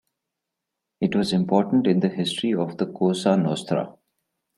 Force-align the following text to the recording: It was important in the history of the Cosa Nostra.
It 0.99 1.15
was 1.15 1.31
important 1.31 1.85
in 1.85 1.99
the 1.99 2.09
history 2.09 2.55
of 2.55 2.77
the 2.79 2.87
Cosa 2.87 3.37
Nostra. 3.37 3.93